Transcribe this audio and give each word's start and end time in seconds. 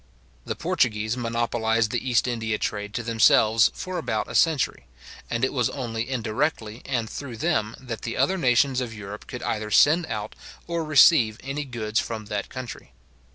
The 0.45 0.55
Portuguese 0.55 1.15
monopolised 1.15 1.91
the 1.91 2.09
East 2.09 2.27
India 2.27 2.57
trade 2.57 2.91
to 2.95 3.03
themselves 3.03 3.69
for 3.75 3.99
about 3.99 4.27
a 4.27 4.33
century; 4.33 4.87
and 5.29 5.45
it 5.45 5.53
was 5.53 5.69
only 5.69 6.09
indirectly, 6.09 6.81
and 6.85 7.07
through 7.07 7.37
them, 7.37 7.75
that 7.79 8.01
the 8.01 8.17
other 8.17 8.39
nations 8.39 8.81
of 8.81 8.95
Europe 8.95 9.27
could 9.27 9.43
either 9.43 9.69
send 9.69 10.07
out 10.07 10.35
or 10.65 10.83
receive 10.83 11.37
any 11.43 11.65
goods 11.65 11.99
from 11.99 12.25
that 12.25 12.49
country. 12.49 12.93